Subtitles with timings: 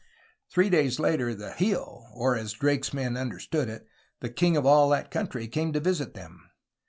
[0.49, 3.85] Three days later the "Hi6h/' or, as Drake's men under stood it,
[4.19, 6.41] the king of all that country, came to visit them.